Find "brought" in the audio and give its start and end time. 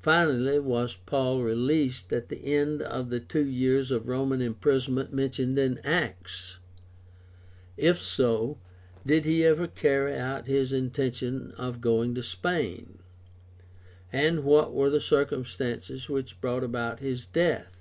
16.40-16.64